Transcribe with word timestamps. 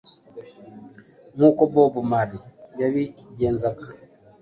nk’uko 1.35 1.61
Bob 1.73 1.93
Marley 2.11 2.45
yabigenzaga. 2.81 3.85